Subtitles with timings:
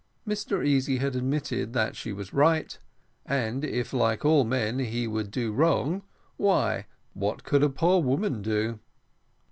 [0.27, 2.79] Mr Easy had admitted that she was right,
[3.23, 6.01] and if like all men he would do wrong,
[6.37, 8.79] why what could a poor woman do?